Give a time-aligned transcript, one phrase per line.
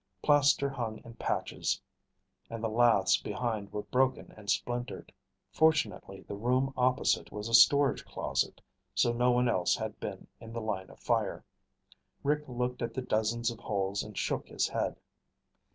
[0.23, 1.79] Plaster hung in patches
[2.49, 5.13] and the laths behind were broken and splintered.
[5.51, 8.61] Fortunately, the room opposite was a storage closet,
[8.95, 11.45] so no one else had been in the line of fire.
[12.23, 14.99] Rick looked at the dozens of holes and shook his head.